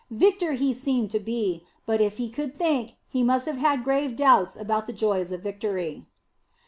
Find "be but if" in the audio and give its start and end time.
1.19-2.17